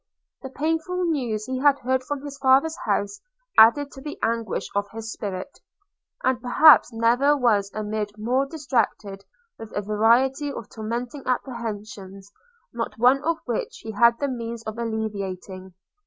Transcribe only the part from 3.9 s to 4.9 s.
to the anguish of